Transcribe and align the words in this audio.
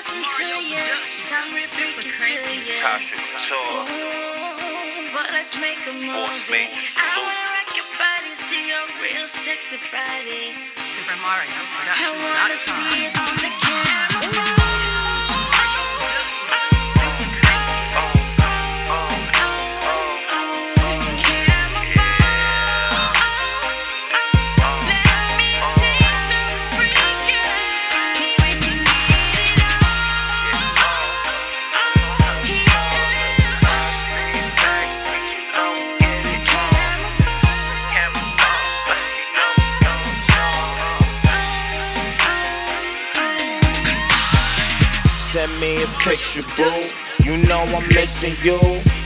listen 0.00 0.24
to 0.24 0.64
you. 0.64 0.80
Sound 1.04 1.52
real 1.52 1.68
freaky 1.68 2.08
to 2.08 2.32
you. 2.56 2.80
Tasha 2.80 3.20
Catour, 3.20 3.84
Ooh, 3.84 5.12
but 5.12 5.28
let's 5.36 5.60
make 5.60 5.76
a 5.84 5.92
movie. 5.92 6.72
I 6.96 7.12
wanna 7.20 7.44
rock 7.52 7.68
your 7.76 7.84
body, 8.00 8.32
see 8.32 8.72
your 8.72 8.80
real 9.04 9.28
sexy 9.28 9.76
body. 9.92 10.56
Super 10.96 11.20
Mario 11.20 11.52
I 11.84 12.16
wanna 12.16 12.56
see 12.56 13.04
it 13.04 13.14
on 13.20 13.36
the 13.44 13.52
camera. 13.60 14.09
Send 45.30 45.60
me 45.60 45.80
a 45.80 45.86
picture, 46.02 46.42
boo. 46.56 46.90
You 47.22 47.36
know 47.46 47.62
I'm 47.62 47.86
missing 47.94 48.34
you. 48.42 48.58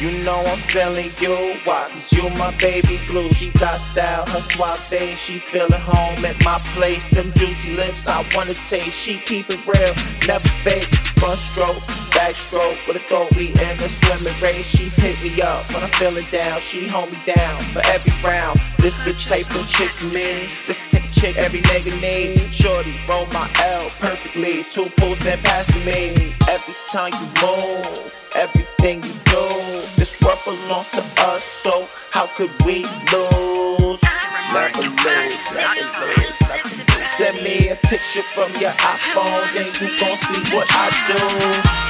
You 0.00 0.10
know 0.24 0.42
I'm 0.46 0.58
feeling 0.58 1.12
you. 1.20 1.54
Why? 1.62 1.88
Cause 1.92 2.12
you 2.12 2.28
my 2.30 2.52
baby 2.58 2.98
blue. 3.06 3.30
She 3.30 3.50
got 3.50 3.76
style, 3.76 4.26
her 4.26 4.40
suave. 4.40 5.16
She 5.16 5.38
feeling 5.38 5.80
home 5.80 6.24
at 6.24 6.34
my 6.44 6.58
place. 6.74 7.08
Them 7.08 7.32
juicy 7.36 7.76
lips 7.76 8.08
I 8.08 8.26
wanna 8.34 8.54
taste. 8.54 8.98
She 8.98 9.18
keep 9.18 9.48
it 9.48 9.64
real, 9.64 9.94
never 10.26 10.48
fake. 10.48 10.90
Front 11.22 11.38
stroke, 11.38 11.86
back 12.10 12.34
stroke. 12.34 12.78
With 12.88 12.98
a 12.98 13.36
we 13.36 13.50
in 13.50 13.78
a 13.78 13.88
swimming 13.88 14.34
race. 14.42 14.66
She 14.66 14.90
pick 14.98 15.22
me 15.22 15.40
up 15.40 15.72
when 15.72 15.84
I'm 15.84 15.90
feeling 15.90 16.26
down. 16.32 16.58
She 16.58 16.88
hold 16.88 17.12
me 17.12 17.18
down 17.32 17.60
for 17.70 17.82
every 17.94 18.28
round. 18.28 18.58
This 18.78 18.98
the 19.04 19.14
type 19.14 19.54
of 19.54 19.68
chick 19.68 19.94
me. 20.12 20.50
This 20.66 20.82
chick 21.18 21.36
every 21.36 21.60
nigga 21.62 21.92
need. 22.00 22.54
Shorty, 22.54 22.94
roll 23.08 23.26
my 23.32 23.50
L 23.62 23.90
perfectly. 24.00 24.62
Two 24.62 24.86
pulls 24.96 25.18
then 25.20 25.38
pass 25.42 25.68
me. 25.84 26.34
Every 26.48 26.74
time 26.90 27.12
you 27.12 27.28
move, 27.42 28.12
everything 28.36 29.02
you 29.02 29.14
do. 29.26 29.44
This 29.96 30.18
world 30.22 30.38
belongs 30.44 30.90
to 30.92 31.02
us, 31.30 31.44
so 31.44 31.84
how 32.12 32.26
could 32.36 32.50
we 32.64 32.84
lose, 33.12 34.02
never 34.52 34.78
lose, 34.78 35.56
never 35.56 36.06
lose. 36.16 36.38
Send 37.18 37.42
me 37.42 37.68
a 37.70 37.76
picture 37.76 38.22
from 38.34 38.50
your 38.60 38.72
iPhone, 38.72 39.52
then 39.54 39.66
you 39.66 40.00
gon' 40.00 40.16
see 40.16 40.54
what 40.54 40.68
I 40.70 40.86
do. 41.08 41.87